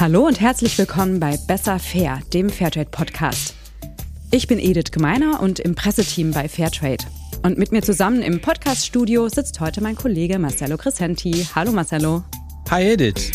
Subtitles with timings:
[0.00, 3.54] Hallo und herzlich willkommen bei Besser Fair, dem Fairtrade Podcast.
[4.30, 7.04] Ich bin Edith Gemeiner und im Presseteam bei Fairtrade.
[7.42, 11.46] Und mit mir zusammen im Podcaststudio sitzt heute mein Kollege Marcello Crescenti.
[11.54, 12.24] Hallo Marcello.
[12.70, 13.30] Hi Edith.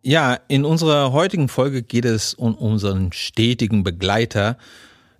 [0.00, 4.56] Ja, in unserer heutigen Folge geht es um unseren stetigen Begleiter,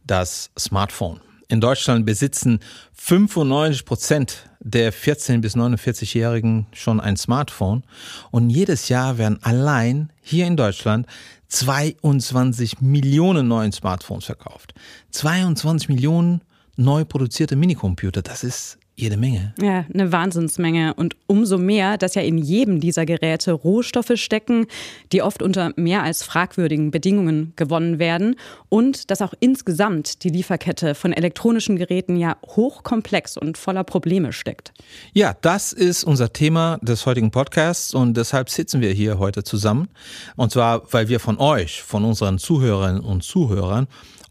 [0.07, 1.21] das Smartphone.
[1.51, 2.61] In Deutschland besitzen
[2.93, 7.85] 95 Prozent der 14- bis 49-Jährigen schon ein Smartphone
[8.31, 11.07] und jedes Jahr werden allein hier in Deutschland
[11.49, 14.75] 22 Millionen neuen Smartphones verkauft.
[15.13, 16.43] 22 Millionen
[16.77, 19.55] neu produzierte Minicomputer, das ist jede Menge.
[19.61, 20.95] Ja, eine Wahnsinnsmenge.
[20.95, 24.67] Und umso mehr, dass ja in jedem dieser Geräte Rohstoffe stecken,
[25.13, 28.35] die oft unter mehr als fragwürdigen Bedingungen gewonnen werden.
[28.69, 34.73] Und dass auch insgesamt die Lieferkette von elektronischen Geräten ja hochkomplex und voller Probleme steckt.
[35.13, 39.89] Ja, das ist unser Thema des heutigen Podcasts und deshalb sitzen wir hier heute zusammen.
[40.35, 43.87] Und zwar, weil wir von euch, von unseren Zuhörerinnen und Zuhörern,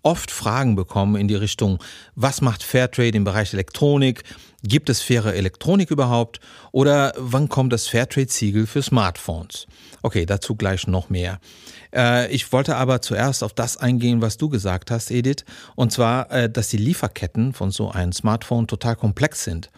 [0.08, 1.84] oft Fragen bekommen in die Richtung,
[2.16, 4.24] was macht Fairtrade im Bereich Elektronik?
[4.64, 6.40] Gibt es faire Elektronik überhaupt?
[6.72, 9.68] Oder wann kommt das Fairtrade-Siegel für Smartphones?
[10.04, 11.40] Okay, dazu gleich noch mehr.
[11.94, 15.44] Äh, ich wollte aber zuerst auf das eingehen, was du gesagt hast, Edith.
[15.76, 19.70] Und zwar, äh, dass die Lieferketten von so einem Smartphone total komplex sind.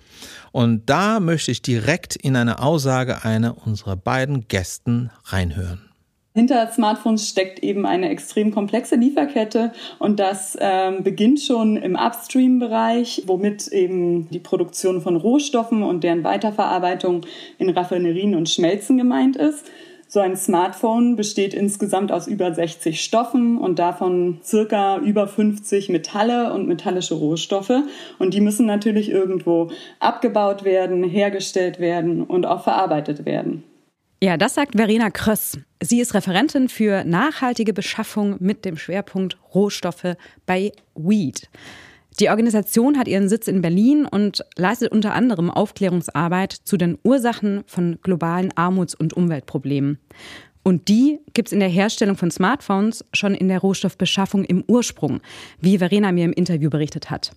[0.52, 5.89] Und da möchte ich direkt in eine Aussage einer unserer beiden Gästen reinhören.
[6.36, 13.24] Hinter Smartphones steckt eben eine extrem komplexe Lieferkette und das ähm, beginnt schon im Upstream-Bereich,
[13.26, 17.26] womit eben die Produktion von Rohstoffen und deren Weiterverarbeitung
[17.58, 19.66] in Raffinerien und Schmelzen gemeint ist.
[20.08, 26.52] So ein Smartphone besteht insgesamt aus über 60 Stoffen und davon circa über 50 Metalle
[26.54, 27.84] und metallische Rohstoffe.
[28.18, 29.70] Und die müssen natürlich irgendwo
[30.00, 33.64] abgebaut werden, hergestellt werden und auch verarbeitet werden.
[34.22, 35.58] Ja, das sagt Verena Kröss.
[35.82, 41.50] Sie ist Referentin für nachhaltige Beschaffung mit dem Schwerpunkt Rohstoffe bei WEED.
[42.20, 47.64] Die Organisation hat ihren Sitz in Berlin und leistet unter anderem Aufklärungsarbeit zu den Ursachen
[47.66, 50.00] von globalen Armuts- und Umweltproblemen.
[50.64, 55.22] Und die gibt es in der Herstellung von Smartphones schon in der Rohstoffbeschaffung im Ursprung,
[55.62, 57.32] wie Verena mir im Interview berichtet hat.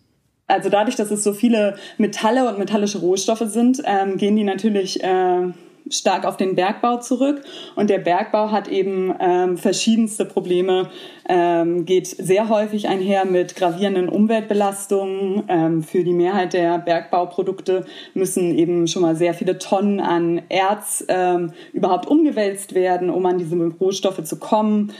[0.48, 5.00] Also dadurch, dass es so viele Metalle und metallische Rohstoffe sind, ähm, gehen die natürlich
[5.04, 5.52] äh
[5.90, 7.42] stark auf den Bergbau zurück.
[7.76, 10.90] Und der Bergbau hat eben ähm, verschiedenste Probleme,
[11.28, 15.44] ähm, geht sehr häufig einher mit gravierenden Umweltbelastungen.
[15.48, 17.84] Ähm, für die Mehrheit der Bergbauprodukte
[18.14, 23.38] müssen eben schon mal sehr viele Tonnen an Erz ähm, überhaupt umgewälzt werden, um an
[23.38, 24.92] diese Rohstoffe zu kommen.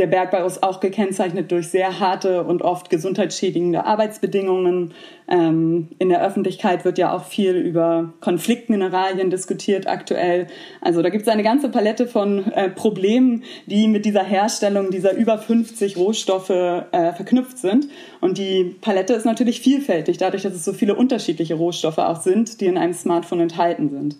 [0.00, 4.94] Der Bergbau ist auch gekennzeichnet durch sehr harte und oft gesundheitsschädigende Arbeitsbedingungen.
[5.28, 10.46] Ähm, in der Öffentlichkeit wird ja auch viel über Konfliktmineralien diskutiert aktuell.
[10.80, 15.12] Also da gibt es eine ganze Palette von äh, Problemen, die mit dieser Herstellung dieser
[15.12, 17.88] über 50 Rohstoffe äh, verknüpft sind.
[18.22, 22.62] Und die Palette ist natürlich vielfältig, dadurch, dass es so viele unterschiedliche Rohstoffe auch sind,
[22.62, 24.16] die in einem Smartphone enthalten sind.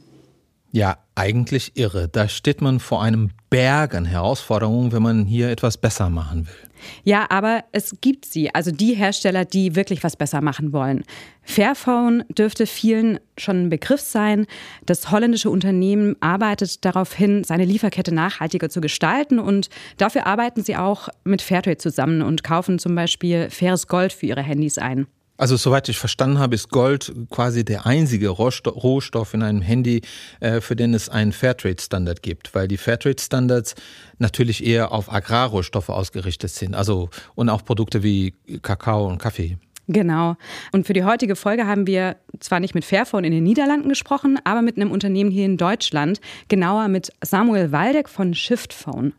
[0.73, 2.09] Ja, eigentlich irre.
[2.09, 6.71] Da steht man vor einem Berg an Herausforderungen, wenn man hier etwas besser machen will.
[7.03, 11.05] Ja, aber es gibt sie, also die Hersteller, die wirklich was besser machen wollen.
[11.43, 14.47] Fairphone dürfte vielen schon ein Begriff sein.
[14.87, 20.77] Das holländische Unternehmen arbeitet darauf hin, seine Lieferkette nachhaltiger zu gestalten und dafür arbeiten sie
[20.77, 25.07] auch mit Fairtrade zusammen und kaufen zum Beispiel faires Gold für ihre Handys ein.
[25.41, 30.03] Also soweit ich verstanden habe, ist Gold quasi der einzige Rohstoff in einem Handy,
[30.41, 33.75] äh, für den es einen Fairtrade-Standard gibt, weil die Fairtrade-Standards
[34.19, 39.57] natürlich eher auf Agrarrohstoffe ausgerichtet sind, also und auch Produkte wie Kakao und Kaffee.
[39.89, 40.37] Genau.
[40.73, 44.39] Und für die heutige Folge haben wir zwar nicht mit Fairphone in den Niederlanden gesprochen,
[44.45, 49.15] aber mit einem Unternehmen hier in Deutschland, genauer mit Samuel Waldeck von Shiftphone.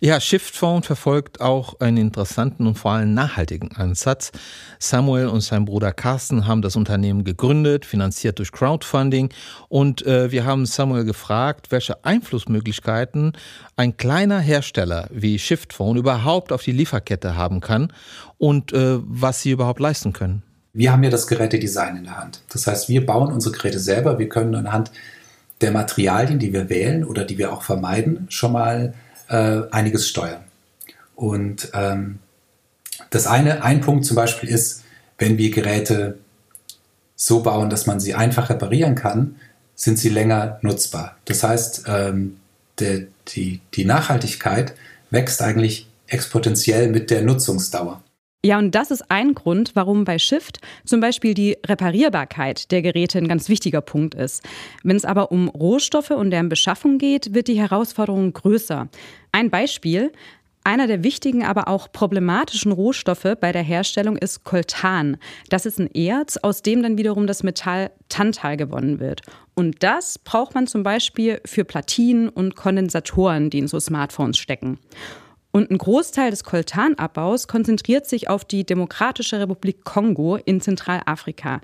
[0.00, 4.32] Ja, Shiftphone verfolgt auch einen interessanten und vor allem nachhaltigen Ansatz.
[4.78, 9.30] Samuel und sein Bruder Carsten haben das Unternehmen gegründet, finanziert durch Crowdfunding.
[9.68, 13.32] Und äh, wir haben Samuel gefragt, welche Einflussmöglichkeiten
[13.76, 17.92] ein kleiner Hersteller wie Shiftphone überhaupt auf die Lieferkette haben kann
[18.38, 20.42] und äh, was sie überhaupt leisten können.
[20.72, 22.42] Wir haben ja das Gerätedesign in der Hand.
[22.52, 24.18] Das heißt, wir bauen unsere Geräte selber.
[24.18, 24.90] Wir können anhand
[25.60, 28.92] der Materialien, die wir wählen oder die wir auch vermeiden, schon mal
[29.28, 30.44] äh, einiges steuern.
[31.16, 32.18] Und ähm,
[33.10, 34.82] das eine, ein Punkt zum Beispiel ist,
[35.18, 36.18] wenn wir Geräte
[37.16, 39.36] so bauen, dass man sie einfach reparieren kann,
[39.74, 41.16] sind sie länger nutzbar.
[41.24, 42.36] Das heißt, ähm,
[42.78, 44.74] der, die, die Nachhaltigkeit
[45.10, 48.02] wächst eigentlich exponentiell mit der Nutzungsdauer.
[48.44, 53.16] Ja, und das ist ein Grund, warum bei Shift zum Beispiel die Reparierbarkeit der Geräte
[53.16, 54.42] ein ganz wichtiger Punkt ist.
[54.82, 58.88] Wenn es aber um Rohstoffe und deren Beschaffung geht, wird die Herausforderung größer.
[59.32, 60.12] Ein Beispiel.
[60.62, 65.16] Einer der wichtigen, aber auch problematischen Rohstoffe bei der Herstellung ist Coltan.
[65.48, 69.22] Das ist ein Erz, aus dem dann wiederum das Metall Tantal gewonnen wird.
[69.54, 74.78] Und das braucht man zum Beispiel für Platinen und Kondensatoren, die in so Smartphones stecken.
[75.54, 81.60] Und ein Großteil des Koltanabbaus konzentriert sich auf die Demokratische Republik Kongo in Zentralafrika.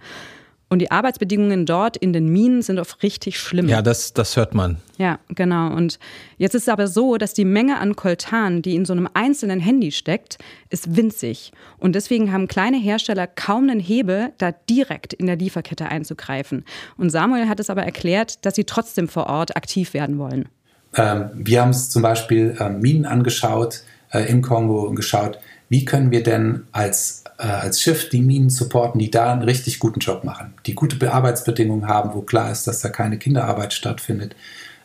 [0.69, 3.69] Und die Arbeitsbedingungen dort in den Minen sind oft richtig schlimm.
[3.69, 4.77] Ja, das, das hört man.
[4.99, 5.75] Ja, genau.
[5.75, 5.99] Und
[6.39, 9.59] jetzt ist es aber so, dass die Menge an Koltan, die in so einem einzelnen
[9.59, 10.39] Handy steckt,
[10.69, 11.51] ist winzig.
[11.79, 16.65] Und deswegen haben kleine Hersteller kaum einen Hebel, da direkt in der Lieferkette einzugreifen.
[16.97, 20.49] Und Samuel hat es aber erklärt, dass sie trotzdem vor Ort aktiv werden wollen.
[20.97, 23.83] Ähm, wir haben uns zum Beispiel äh, Minen angeschaut
[24.13, 25.39] äh, im Kongo und geschaut,
[25.69, 29.79] wie können wir denn als, äh, als Schiff die Minen supporten, die da einen richtig
[29.79, 34.35] guten Job machen, die gute Arbeitsbedingungen haben, wo klar ist, dass da keine Kinderarbeit stattfindet,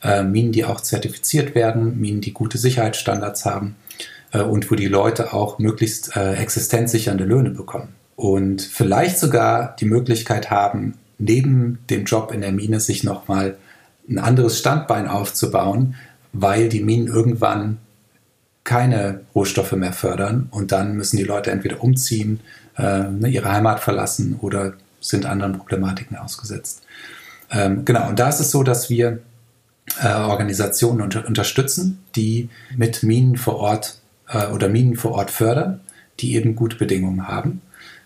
[0.04, 3.76] äh, Minen, die auch zertifiziert werden, Minen, die gute Sicherheitsstandards haben
[4.32, 7.96] äh, und wo die Leute auch möglichst äh, existenzsichernde Löhne bekommen.
[8.16, 13.58] Und vielleicht sogar die Möglichkeit haben, neben dem Job in der Mine sich nochmal
[14.10, 15.96] ein anderes Standbein aufzubauen,
[16.34, 17.78] weil die Minen irgendwann
[18.64, 22.40] keine Rohstoffe mehr fördern und dann müssen die Leute entweder umziehen,
[22.78, 26.82] äh, ne, ihre Heimat verlassen oder sind anderen Problematiken ausgesetzt.
[27.52, 29.20] Ähm, genau, und da ist es so, dass wir
[30.02, 35.82] äh, Organisationen unter unterstützen, die mit Minen vor Ort äh, oder Minen vor Ort fördern,
[36.20, 37.62] die eben gute Bedingungen haben.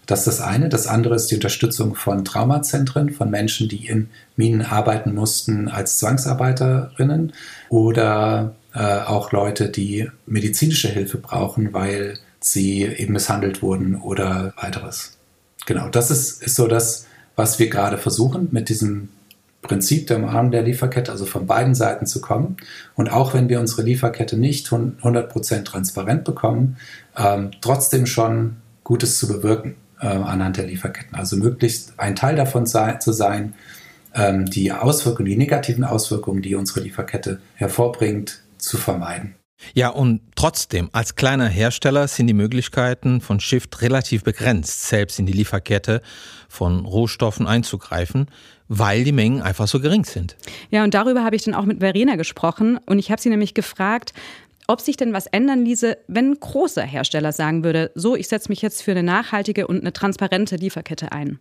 [0.09, 0.69] Das ist das eine.
[0.69, 5.99] Das andere ist die Unterstützung von Traumazentren, von Menschen, die in Minen arbeiten mussten als
[5.99, 7.31] Zwangsarbeiterinnen
[7.69, 15.15] oder äh, auch Leute, die medizinische Hilfe brauchen, weil sie eben misshandelt wurden oder weiteres.
[15.67, 19.09] Genau, das ist, ist so das, was wir gerade versuchen, mit diesem
[19.61, 22.57] Prinzip der Umarmung der Lieferkette, also von beiden Seiten zu kommen.
[22.95, 26.77] Und auch wenn wir unsere Lieferkette nicht 100% transparent bekommen,
[27.15, 31.15] ähm, trotzdem schon Gutes zu bewirken äh, anhand der Lieferketten.
[31.15, 33.53] Also möglichst ein Teil davon sei, zu sein,
[34.15, 39.35] ähm, die Auswirkungen, die negativen Auswirkungen, die unsere Lieferkette hervorbringt, zu vermeiden.
[39.73, 45.25] Ja, und trotzdem, als kleiner Hersteller sind die Möglichkeiten von Shift relativ begrenzt, selbst in
[45.25, 46.01] die Lieferkette
[46.47, 48.27] von Rohstoffen einzugreifen,
[48.69, 50.37] weil die Mengen einfach so gering sind.
[50.69, 53.53] Ja, und darüber habe ich dann auch mit Verena gesprochen und ich habe sie nämlich
[53.53, 54.13] gefragt,
[54.69, 58.49] ob sich denn was ändern ließe, wenn ein großer Hersteller sagen würde, so, ich setze
[58.49, 61.39] mich jetzt für eine nachhaltige und eine transparente Lieferkette ein.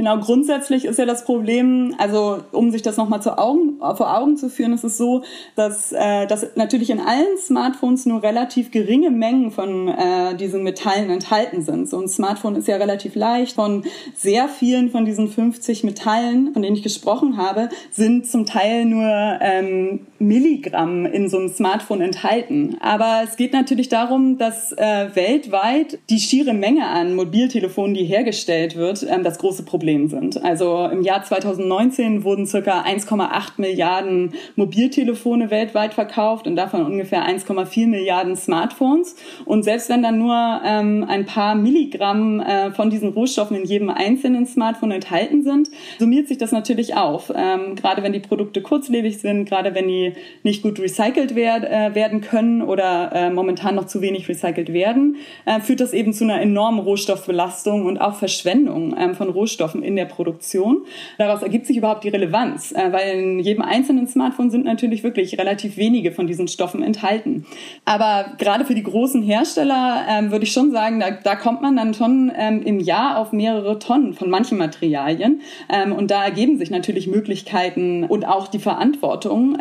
[0.00, 4.48] Genau, grundsätzlich ist ja das Problem, also um sich das nochmal Augen, vor Augen zu
[4.48, 5.24] führen, ist es so,
[5.56, 11.10] dass, äh, dass natürlich in allen Smartphones nur relativ geringe Mengen von äh, diesen Metallen
[11.10, 11.86] enthalten sind.
[11.86, 13.56] So ein Smartphone ist ja relativ leicht.
[13.56, 13.84] Von
[14.16, 19.04] sehr vielen von diesen 50 Metallen, von denen ich gesprochen habe, sind zum Teil nur
[19.04, 22.78] ähm, Milligramm in so einem Smartphone enthalten.
[22.80, 28.76] Aber es geht natürlich darum, dass äh, weltweit die schiere Menge an Mobiltelefonen, die hergestellt
[28.76, 30.42] wird, ähm, das große Problem Problem sind.
[30.44, 37.88] Also im Jahr 2019 wurden circa 1,8 Milliarden Mobiltelefone weltweit verkauft und davon ungefähr 1,4
[37.88, 39.16] Milliarden Smartphones.
[39.44, 43.90] Und selbst wenn dann nur ähm, ein paar Milligramm äh, von diesen Rohstoffen in jedem
[43.90, 47.32] einzelnen Smartphone enthalten sind, summiert sich das natürlich auf.
[47.34, 51.94] Ähm, gerade wenn die Produkte kurzlebig sind, gerade wenn die nicht gut recycelt werd, äh,
[51.94, 56.24] werden können oder äh, momentan noch zu wenig recycelt werden, äh, führt das eben zu
[56.24, 60.84] einer enormen Rohstoffbelastung und auch Verschwendung ähm, von Rohstoffen in der Produktion.
[61.18, 65.38] Daraus ergibt sich überhaupt die Relevanz, äh, weil in jedem einzelnen Smartphone sind natürlich wirklich
[65.38, 67.46] relativ wenige von diesen Stoffen enthalten.
[67.84, 71.76] Aber gerade für die großen Hersteller ähm, würde ich schon sagen, da, da kommt man
[71.76, 75.40] dann schon ähm, im Jahr auf mehrere Tonnen von manchen Materialien.
[75.68, 79.58] Ähm, und da ergeben sich natürlich Möglichkeiten und auch die Verantwortung,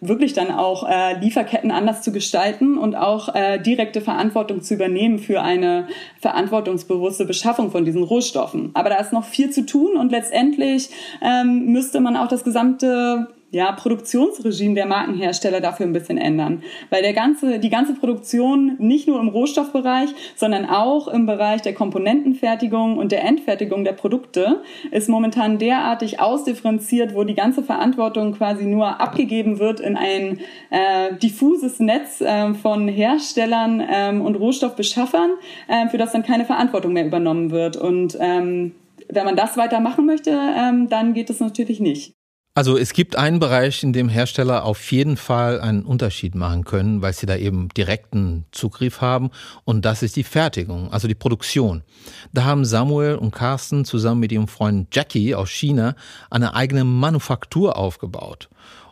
[0.00, 5.18] wirklich dann auch äh, Lieferketten anders zu gestalten und auch äh, direkte Verantwortung zu übernehmen
[5.18, 5.88] für eine
[6.20, 8.70] verantwortungsbewusste Beschaffung von diesen Rohstoffen.
[8.74, 10.90] Aber da ist noch viel zu tun und letztendlich
[11.22, 16.62] ähm, müsste man auch das gesamte ja, Produktionsregime der Markenhersteller dafür ein bisschen ändern.
[16.88, 21.74] Weil der ganze, die ganze Produktion nicht nur im Rohstoffbereich, sondern auch im Bereich der
[21.74, 28.64] Komponentenfertigung und der Endfertigung der Produkte ist momentan derartig ausdifferenziert, wo die ganze Verantwortung quasi
[28.64, 35.30] nur abgegeben wird in ein äh, diffuses Netz äh, von Herstellern ähm, und Rohstoffbeschaffern,
[35.66, 37.76] äh, für das dann keine Verantwortung mehr übernommen wird.
[37.76, 38.72] Und ähm,
[39.12, 42.14] wenn man das weitermachen möchte, ähm, dann geht es natürlich nicht.
[42.52, 47.00] Also es gibt einen Bereich, in dem Hersteller auf jeden Fall einen Unterschied machen können,
[47.00, 49.30] weil sie da eben direkten Zugriff haben
[49.64, 51.84] und das ist die Fertigung, also die Produktion.
[52.32, 55.94] Da haben Samuel und Carsten zusammen mit ihrem Freund Jackie aus China
[56.28, 58.49] eine eigene Manufaktur aufgebaut.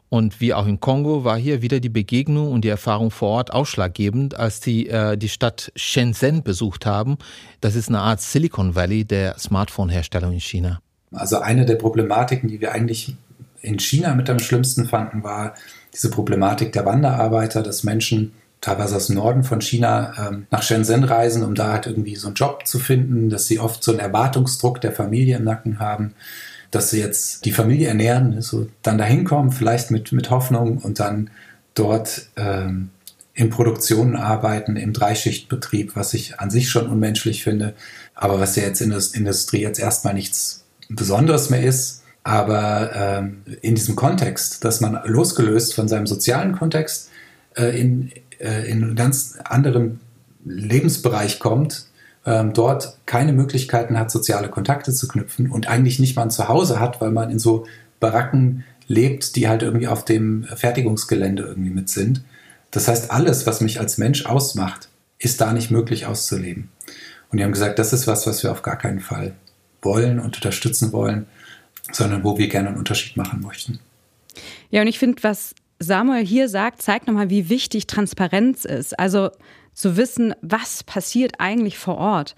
[0.09, 3.53] Und wie auch in Kongo war hier wieder die Begegnung und die Erfahrung vor Ort
[3.53, 7.19] ausschlaggebend, als die äh, die Stadt Shenzhen besucht haben.
[7.61, 10.81] Das ist eine Art Silicon Valley der Smartphone-Herstellung in China.
[11.12, 13.17] Also eine der Problematiken, die wir eigentlich
[13.61, 15.55] in China mit am schlimmsten fanden, war
[15.93, 21.05] diese Problematik der Wanderarbeiter, dass Menschen teilweise aus dem Norden von China ähm, nach Shenzhen
[21.05, 24.00] reisen, um da halt irgendwie so einen Job zu finden, dass sie oft so einen
[24.00, 26.15] Erwartungsdruck der Familie im Nacken haben,
[26.71, 30.79] dass sie jetzt die Familie ernähren, ne, so dann dahin kommen, vielleicht mit, mit Hoffnung
[30.79, 31.31] und dann
[31.75, 32.91] dort ähm,
[33.35, 37.75] in Produktionen arbeiten, im Dreischichtbetrieb, was ich an sich schon unmenschlich finde,
[38.15, 42.03] aber was ja jetzt in der Industrie jetzt erstmal nichts Besonderes mehr ist.
[42.25, 47.11] Aber ähm, in diesem Kontext, dass man losgelöst von seinem sozialen Kontext
[47.57, 50.01] äh, in, äh, in einen ganz anderen
[50.45, 51.87] Lebensbereich kommt,
[52.29, 56.79] ähm, dort keine Möglichkeiten hat, soziale Kontakte zu knüpfen und eigentlich nicht mal ein Zuhause
[56.79, 57.67] hat, weil man in so
[58.01, 62.23] Baracken lebt, die halt irgendwie auf dem Fertigungsgelände irgendwie mit sind.
[62.71, 66.69] Das heißt, alles, was mich als Mensch ausmacht, ist da nicht möglich auszuleben.
[67.31, 69.35] Und die haben gesagt, das ist was, was wir auf gar keinen Fall
[69.81, 71.27] wollen und unterstützen wollen,
[71.93, 73.79] sondern wo wir gerne einen Unterschied machen möchten.
[74.71, 78.99] Ja, und ich finde, was Samuel hier sagt, zeigt nochmal, wie wichtig Transparenz ist.
[78.99, 79.31] Also
[79.79, 82.35] zu wissen, was passiert eigentlich vor Ort.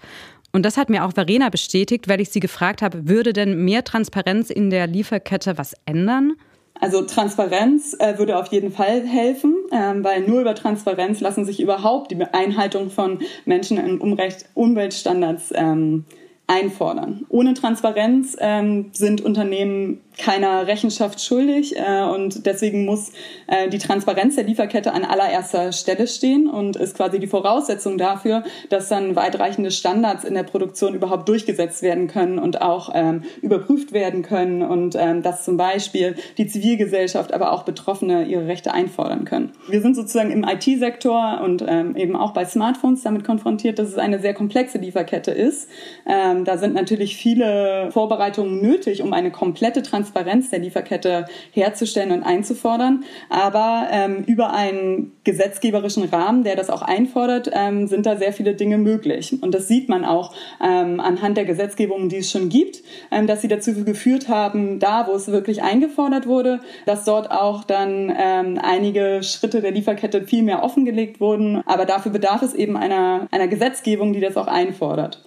[0.53, 3.83] Und das hat mir auch Verena bestätigt, weil ich sie gefragt habe, würde denn mehr
[3.83, 6.33] Transparenz in der Lieferkette was ändern?
[6.79, 11.59] Also Transparenz äh, würde auf jeden Fall helfen, ähm, weil nur über Transparenz lassen sich
[11.61, 14.19] überhaupt die Einhaltung von Menschen- und
[14.55, 16.05] Umweltstandards ähm,
[16.51, 17.25] einfordern.
[17.29, 23.11] Ohne Transparenz ähm, sind Unternehmen keiner Rechenschaft schuldig äh, und deswegen muss
[23.47, 28.43] äh, die Transparenz der Lieferkette an allererster Stelle stehen und ist quasi die Voraussetzung dafür,
[28.69, 33.93] dass dann weitreichende Standards in der Produktion überhaupt durchgesetzt werden können und auch ähm, überprüft
[33.93, 39.23] werden können und ähm, dass zum Beispiel die Zivilgesellschaft, aber auch Betroffene ihre Rechte einfordern
[39.23, 39.53] können.
[39.69, 43.97] Wir sind sozusagen im IT-Sektor und ähm, eben auch bei Smartphones damit konfrontiert, dass es
[43.97, 45.69] eine sehr komplexe Lieferkette ist.
[46.05, 52.23] Ähm, da sind natürlich viele Vorbereitungen nötig, um eine komplette Transparenz der Lieferkette herzustellen und
[52.23, 53.03] einzufordern.
[53.29, 58.55] Aber ähm, über einen gesetzgeberischen Rahmen, der das auch einfordert, ähm, sind da sehr viele
[58.55, 59.37] Dinge möglich.
[59.41, 60.33] Und das sieht man auch
[60.63, 62.81] ähm, anhand der Gesetzgebungen, die es schon gibt,
[63.11, 67.63] ähm, dass sie dazu geführt haben, da, wo es wirklich eingefordert wurde, dass dort auch
[67.63, 71.61] dann ähm, einige Schritte der Lieferkette viel mehr offengelegt wurden.
[71.65, 75.23] Aber dafür bedarf es eben einer, einer Gesetzgebung, die das auch einfordert.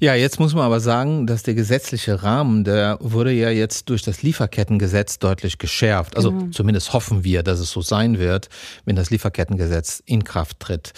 [0.00, 4.02] Ja, jetzt muss man aber sagen, dass der gesetzliche Rahmen, der wurde ja jetzt durch
[4.02, 6.16] das Lieferkettengesetz deutlich geschärft.
[6.16, 6.50] Also genau.
[6.50, 8.48] zumindest hoffen wir, dass es so sein wird,
[8.84, 10.92] wenn das Lieferkettengesetz in Kraft tritt.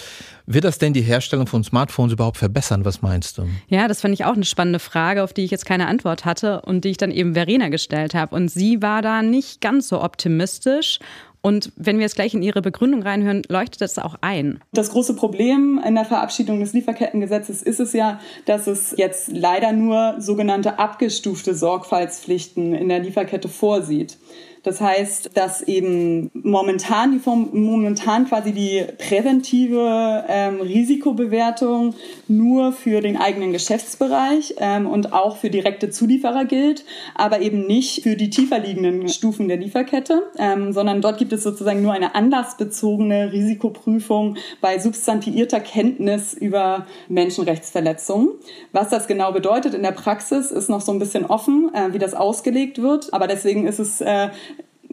[0.47, 2.85] Wird das denn die Herstellung von Smartphones überhaupt verbessern?
[2.85, 3.47] Was meinst du?
[3.69, 6.61] Ja, das fand ich auch eine spannende Frage, auf die ich jetzt keine Antwort hatte
[6.63, 8.35] und die ich dann eben Verena gestellt habe.
[8.35, 10.99] Und sie war da nicht ganz so optimistisch
[11.45, 14.63] und wenn wir jetzt gleich in Ihre Begründung reinhören, leuchtet das auch ein.
[14.73, 19.73] Das große Problem in der Verabschiedung des Lieferkettengesetzes ist es ja, dass es jetzt leider
[19.73, 24.17] nur sogenannte abgestufte Sorgfaltspflichten in der Lieferkette vorsieht.
[24.65, 31.95] Das heißt, dass eben momentan die momentan quasi die präventive ähm, Risikobewertung
[32.29, 38.03] nur für den eigenen Geschäftsbereich ähm, und auch für direkte Zulieferer gilt, aber eben nicht
[38.03, 42.15] für die tiefer liegenden Stufen der Lieferkette, ähm, sondern dort gibt es sozusagen nur eine
[42.15, 48.31] anlassbezogene Risikoprüfung bei substantiierter Kenntnis über Menschenrechtsverletzungen.
[48.73, 51.99] Was das genau bedeutet in der Praxis, ist noch so ein bisschen offen, äh, wie
[51.99, 53.13] das ausgelegt wird.
[53.13, 54.31] Aber deswegen ist es äh,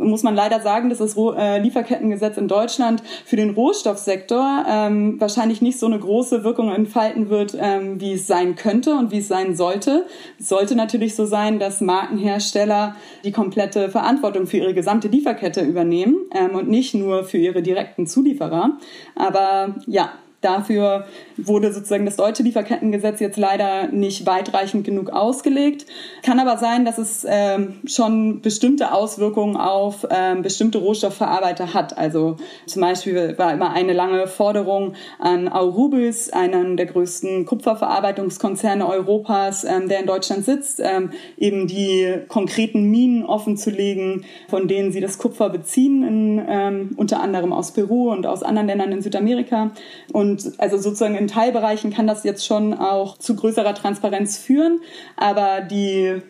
[0.01, 5.61] muss man leider sagen, dass das äh, Lieferkettengesetz in Deutschland für den Rohstoffsektor ähm, wahrscheinlich
[5.61, 9.27] nicht so eine große Wirkung entfalten wird, ähm, wie es sein könnte und wie es
[9.27, 10.05] sein sollte.
[10.39, 16.15] Es sollte natürlich so sein, dass Markenhersteller die komplette Verantwortung für ihre gesamte Lieferkette übernehmen
[16.33, 18.77] ähm, und nicht nur für ihre direkten Zulieferer.
[19.15, 21.05] Aber ja, Dafür
[21.37, 25.85] wurde sozusagen das deutsche Lieferkettengesetz jetzt leider nicht weitreichend genug ausgelegt.
[26.23, 31.95] Kann aber sein, dass es ähm, schon bestimmte Auswirkungen auf ähm, bestimmte Rohstoffverarbeiter hat.
[31.97, 39.63] Also zum Beispiel war immer eine lange Forderung an Aurubis, einen der größten Kupferverarbeitungskonzerne Europas,
[39.63, 45.19] ähm, der in Deutschland sitzt, ähm, eben die konkreten Minen offenzulegen, von denen sie das
[45.19, 49.71] Kupfer beziehen, in, ähm, unter anderem aus Peru und aus anderen Ländern in Südamerika.
[50.11, 54.81] Und und also sozusagen in Teilbereichen kann das jetzt schon auch zu größerer Transparenz führen,
[55.17, 56.21] aber die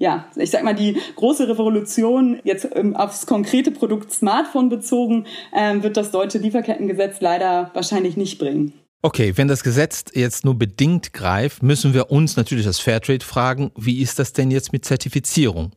[0.00, 5.82] ja, ich sag mal, die große Revolution jetzt ähm, aufs konkrete Produkt Smartphone bezogen, ähm,
[5.82, 8.74] wird das deutsche Lieferkettengesetz leider wahrscheinlich nicht bringen.
[9.00, 13.70] Okay, wenn das Gesetz jetzt nur bedingt greift, müssen wir uns natürlich als Fairtrade fragen,
[13.76, 15.70] wie ist das denn jetzt mit Zertifizierung?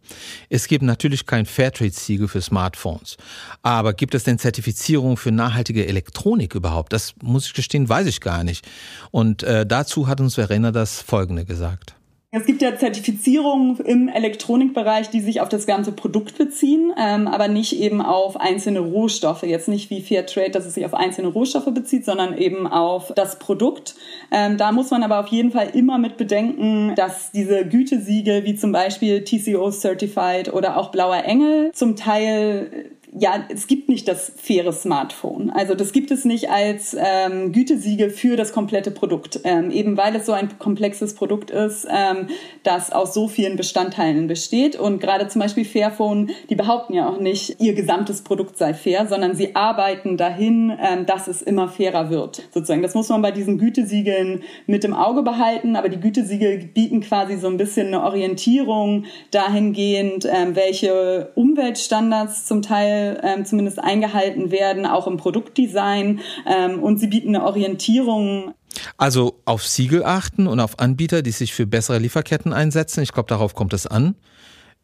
[0.49, 3.17] Es gibt natürlich kein Fairtrade-Siegel für Smartphones.
[3.61, 6.93] Aber gibt es denn Zertifizierung für nachhaltige Elektronik überhaupt?
[6.93, 8.67] Das muss ich gestehen, weiß ich gar nicht.
[9.11, 11.93] Und äh, dazu hat uns Verena das Folgende gesagt.
[12.33, 17.49] Es gibt ja Zertifizierungen im Elektronikbereich, die sich auf das ganze Produkt beziehen, ähm, aber
[17.49, 19.43] nicht eben auf einzelne Rohstoffe.
[19.43, 23.37] Jetzt nicht wie Fairtrade, dass es sich auf einzelne Rohstoffe bezieht, sondern eben auf das
[23.37, 23.95] Produkt.
[24.31, 28.55] Ähm, da muss man aber auf jeden Fall immer mit bedenken, dass diese Gütesiegel wie
[28.55, 34.31] zum Beispiel TCO Certified oder auch Blauer Engel zum Teil ja, es gibt nicht das
[34.37, 35.49] faire Smartphone.
[35.49, 40.15] Also das gibt es nicht als ähm, Gütesiegel für das komplette Produkt, ähm, eben weil
[40.15, 42.27] es so ein komplexes Produkt ist, ähm,
[42.63, 44.77] das aus so vielen Bestandteilen besteht.
[44.77, 49.05] Und gerade zum Beispiel Fairphone, die behaupten ja auch nicht, ihr gesamtes Produkt sei fair,
[49.07, 52.43] sondern sie arbeiten dahin, ähm, dass es immer fairer wird.
[52.53, 55.75] Sozusagen, das muss man bei diesen Gütesiegeln mit im Auge behalten.
[55.75, 62.61] Aber die Gütesiegel bieten quasi so ein bisschen eine Orientierung dahingehend, ähm, welche Umweltstandards zum
[62.61, 66.21] Teil ähm, zumindest eingehalten werden, auch im Produktdesign.
[66.47, 68.53] Ähm, und sie bieten eine Orientierung
[68.97, 73.03] also auf Siegel achten und auf Anbieter, die sich für bessere Lieferketten einsetzen.
[73.03, 74.15] Ich glaube, darauf kommt es an.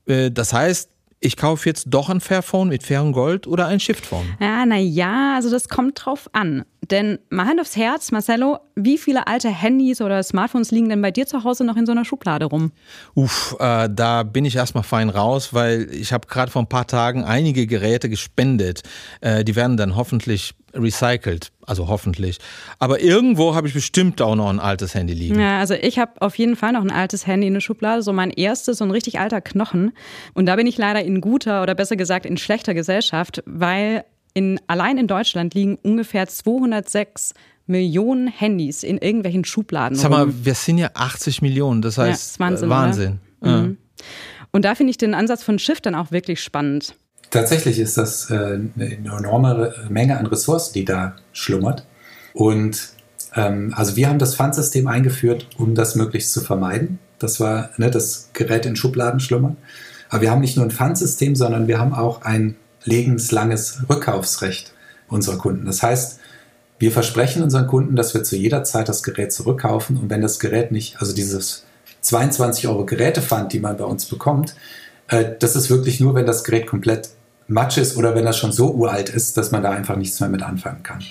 [0.06, 4.26] Äh, das heißt, ich kaufe jetzt doch ein Fairphone mit fairem Gold oder ein Shiftphone?
[4.40, 6.64] Ja, naja, also das kommt drauf an.
[6.92, 11.12] Denn mal Hand aufs Herz, Marcello, wie viele alte Handys oder Smartphones liegen denn bei
[11.12, 12.72] dir zu Hause noch in so einer Schublade rum?
[13.16, 16.88] Uff, äh, da bin ich erstmal fein raus, weil ich habe gerade vor ein paar
[16.88, 18.84] Tagen einige Geräte gespendet.
[19.20, 22.40] Äh, die werden dann hoffentlich recycelt, also hoffentlich.
[22.80, 25.40] Aber irgendwo habe ich bestimmt auch noch ein altes Handy liegen.
[25.40, 28.14] Ja, also ich habe auf jeden Fall noch ein altes Handy in der Schublade, so
[28.14, 29.92] mein erstes, so ein richtig alter Knochen.
[30.34, 34.60] Und da bin ich leider in guter oder besser gesagt in schlechter Gesellschaft, weil in,
[34.68, 37.34] allein in Deutschland liegen ungefähr 206
[37.66, 39.98] Millionen Handys in irgendwelchen Schubladen.
[39.98, 42.70] Sag mal, wir sind ja 80 Millionen, das heißt ja, Wahnsinn.
[42.70, 43.20] Wahnsinn.
[43.44, 43.62] Ja.
[43.62, 43.78] Mhm.
[44.52, 46.96] Und da finde ich den Ansatz von Shift dann auch wirklich spannend.
[47.30, 51.86] Tatsächlich ist das äh, eine enorme Menge an Ressourcen, die da schlummert.
[52.34, 52.90] Und
[53.36, 57.00] ähm, also wir haben das Pfandsystem eingeführt, um das möglichst zu vermeiden.
[57.20, 59.58] Das war ne, das Gerät in Schubladen schlummern.
[60.10, 64.74] Aber wir haben nicht nur ein Pfandsystem, sondern wir haben auch ein lebenslanges Rückkaufsrecht
[65.10, 65.66] unserer Kunden.
[65.66, 66.20] Das heißt,
[66.80, 70.40] wir versprechen unseren Kunden, dass wir zu jeder Zeit das Gerät zurückkaufen und wenn das
[70.40, 71.66] Gerät nicht, also dieses
[72.02, 74.56] 22 Euro Gerätepfand, die man bei uns bekommt,
[75.08, 77.10] äh, das ist wirklich nur, wenn das Gerät komplett
[77.48, 80.30] matsch ist oder wenn das schon so uralt ist, dass man da einfach nichts mehr
[80.30, 81.04] mit anfangen kann.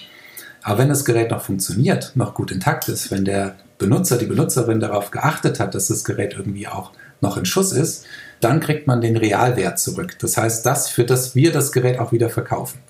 [0.62, 4.80] Aber wenn das Gerät noch funktioniert, noch gut intakt ist, wenn der Benutzer, die Benutzerin
[4.80, 8.04] darauf geachtet hat, dass das Gerät irgendwie auch noch in Schuss ist,
[8.40, 10.18] dann kriegt man den Realwert zurück.
[10.18, 12.80] Das heißt, das, für das wir das Gerät auch wieder verkaufen,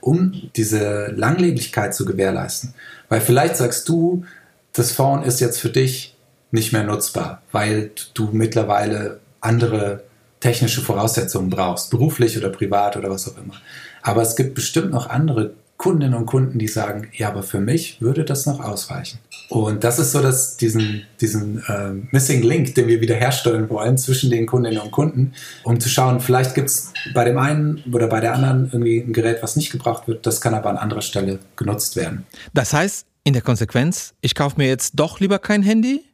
[0.00, 2.74] um diese Langlebigkeit zu gewährleisten.
[3.08, 4.24] Weil vielleicht sagst du,
[4.72, 6.16] das Phone ist jetzt für dich
[6.50, 10.04] nicht mehr nutzbar, weil du mittlerweile andere
[10.42, 13.54] technische Voraussetzungen brauchst, beruflich oder privat oder was auch immer.
[14.02, 18.00] Aber es gibt bestimmt noch andere Kundinnen und Kunden, die sagen, ja, aber für mich
[18.00, 19.18] würde das noch ausreichen.
[19.48, 23.98] Und das ist so, dass diesen, diesen äh, Missing Link, den wir wieder herstellen wollen
[23.98, 25.32] zwischen den Kundinnen und Kunden,
[25.64, 29.12] um zu schauen, vielleicht gibt es bei dem einen oder bei der anderen irgendwie ein
[29.12, 32.26] Gerät, was nicht gebraucht wird, das kann aber an anderer Stelle genutzt werden.
[32.54, 36.04] Das heißt, in der Konsequenz, ich kaufe mir jetzt doch lieber kein Handy,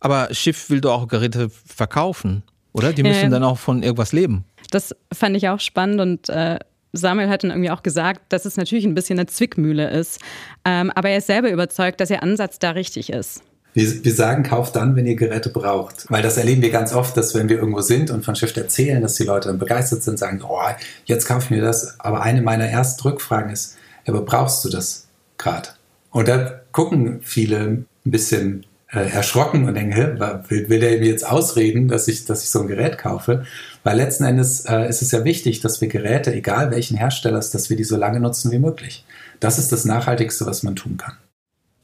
[0.00, 2.42] aber Schiff will doch auch Geräte verkaufen.
[2.74, 2.92] Oder?
[2.92, 4.44] Die müssen ähm, dann auch von irgendwas leben.
[4.70, 6.58] Das fand ich auch spannend und äh,
[6.92, 10.20] Samuel hat dann irgendwie auch gesagt, dass es natürlich ein bisschen eine Zwickmühle ist.
[10.64, 13.42] Ähm, aber er ist selber überzeugt, dass ihr Ansatz da richtig ist.
[13.74, 16.06] Wir, wir sagen, kauft dann, wenn ihr Geräte braucht.
[16.08, 19.02] Weil das erleben wir ganz oft, dass wenn wir irgendwo sind und von Shift erzählen,
[19.02, 20.60] dass die Leute dann begeistert sind, sagen, oh,
[21.06, 21.98] jetzt kauf ich mir das.
[21.98, 25.08] Aber eine meiner ersten Rückfragen ist, aber brauchst du das
[25.38, 25.70] gerade?
[26.10, 28.66] Und da gucken viele ein bisschen äh,
[29.00, 32.66] erschrocken und denke, will, will der mir jetzt ausreden, dass ich, dass ich so ein
[32.66, 33.44] Gerät kaufe?
[33.82, 37.70] Weil letzten Endes äh, ist es ja wichtig, dass wir Geräte, egal welchen Herstellers, dass
[37.70, 39.04] wir die so lange nutzen wie möglich.
[39.40, 41.14] Das ist das Nachhaltigste, was man tun kann.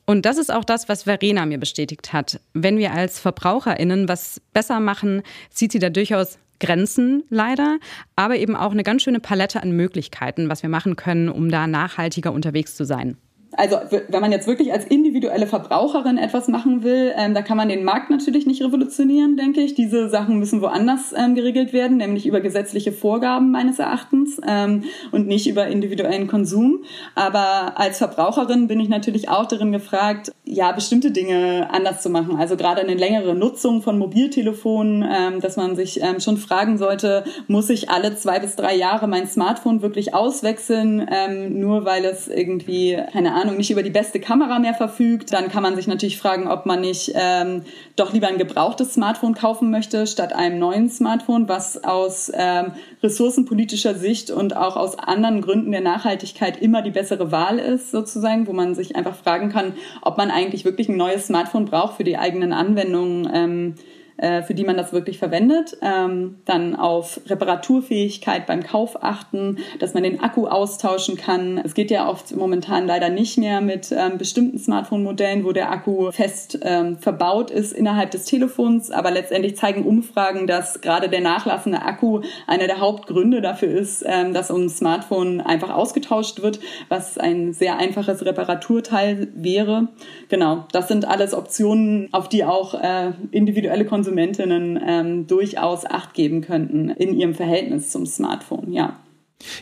[0.07, 2.41] Und das ist auch das, was Verena mir bestätigt hat.
[2.53, 7.79] Wenn wir als VerbraucherInnen was besser machen, sieht sie da durchaus Grenzen leider,
[8.17, 11.67] aber eben auch eine ganz schöne Palette an Möglichkeiten, was wir machen können, um da
[11.67, 13.17] nachhaltiger unterwegs zu sein
[13.61, 13.77] also
[14.09, 17.85] wenn man jetzt wirklich als individuelle Verbraucherin etwas machen will, ähm, da kann man den
[17.85, 19.75] Markt natürlich nicht revolutionieren, denke ich.
[19.75, 25.27] Diese Sachen müssen woanders ähm, geregelt werden, nämlich über gesetzliche Vorgaben meines Erachtens ähm, und
[25.27, 26.85] nicht über individuellen Konsum.
[27.15, 32.37] Aber als Verbraucherin bin ich natürlich auch darin gefragt, ja, bestimmte Dinge anders zu machen.
[32.37, 37.25] Also gerade eine längere Nutzung von Mobiltelefonen, ähm, dass man sich ähm, schon fragen sollte,
[37.47, 42.27] muss ich alle zwei bis drei Jahre mein Smartphone wirklich auswechseln, ähm, nur weil es
[42.27, 45.33] irgendwie, keine Ahnung, nicht über die beste Kamera mehr verfügt.
[45.33, 47.63] Dann kann man sich natürlich fragen, ob man nicht ähm,
[47.97, 53.95] doch lieber ein gebrauchtes Smartphone kaufen möchte, statt einem neuen Smartphone, was aus ähm, ressourcenpolitischer
[53.95, 58.53] Sicht und auch aus anderen Gründen der Nachhaltigkeit immer die bessere Wahl ist, sozusagen, wo
[58.53, 62.19] man sich einfach fragen kann, ob man eigentlich wirklich ein neues Smartphone braucht für die
[62.19, 63.31] eigenen Anwendungen.
[63.33, 63.75] Ähm,
[64.21, 65.79] äh, für die man das wirklich verwendet.
[65.81, 71.59] Ähm, dann auf Reparaturfähigkeit beim Kauf achten, dass man den Akku austauschen kann.
[71.65, 76.13] Es geht ja oft momentan leider nicht mehr mit ähm, bestimmten Smartphone-Modellen, wo der Akku
[76.13, 78.91] fest ähm, verbaut ist innerhalb des Telefons.
[78.91, 84.35] Aber letztendlich zeigen Umfragen, dass gerade der nachlassende Akku einer der Hauptgründe dafür ist, ähm,
[84.35, 89.89] dass ein Smartphone einfach ausgetauscht wird, was ein sehr einfaches Reparaturteil wäre.
[90.29, 96.15] Genau, das sind alles Optionen, auf die auch äh, individuelle Konsumenten Konsumentinnen ähm, durchaus Acht
[96.15, 98.99] geben könnten in ihrem Verhältnis zum Smartphone, ja.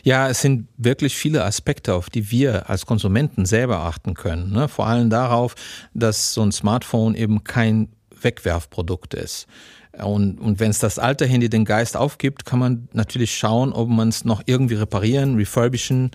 [0.03, 4.51] Ja, es sind wirklich viele Aspekte, auf die wir als Konsumenten selber achten können.
[4.51, 4.67] Ne?
[4.67, 5.55] Vor allem darauf,
[5.93, 7.87] dass so ein Smartphone eben kein
[8.21, 9.47] Wegwerfprodukt ist.
[10.03, 13.87] Und, und wenn es das alte Handy den Geist aufgibt, kann man natürlich schauen, ob
[13.87, 16.11] man es noch irgendwie reparieren, refurbischen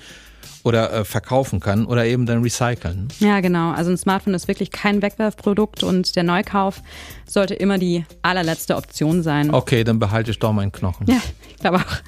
[0.62, 3.08] oder äh, verkaufen kann oder eben dann recyceln.
[3.20, 3.72] Ja, genau.
[3.72, 6.82] Also ein Smartphone ist wirklich kein Wegwerfprodukt und der Neukauf
[7.26, 9.52] sollte immer die allerletzte Option sein.
[9.52, 11.06] Okay, dann behalte ich doch meinen Knochen.
[11.06, 12.02] Ja, ich glaube auch.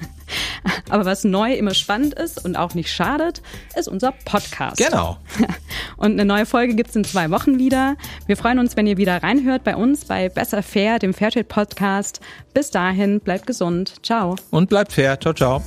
[0.89, 3.41] Aber was neu immer spannend ist und auch nicht schadet,
[3.75, 4.77] ist unser Podcast.
[4.77, 5.17] Genau.
[5.97, 7.95] Und eine neue Folge gibt es in zwei Wochen wieder.
[8.25, 12.19] Wir freuen uns, wenn ihr wieder reinhört bei uns bei Besser Fair, dem Fairtrade Podcast.
[12.53, 13.95] Bis dahin, bleibt gesund.
[14.03, 14.35] Ciao.
[14.51, 15.19] Und bleibt fair.
[15.19, 15.63] Ciao, ciao.